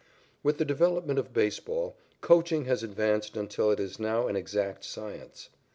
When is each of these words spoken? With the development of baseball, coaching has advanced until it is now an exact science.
With 0.41 0.57
the 0.57 0.65
development 0.65 1.19
of 1.19 1.31
baseball, 1.31 1.95
coaching 2.21 2.65
has 2.65 2.81
advanced 2.81 3.37
until 3.37 3.69
it 3.69 3.79
is 3.79 3.99
now 3.99 4.25
an 4.25 4.35
exact 4.35 4.83
science. 4.83 5.49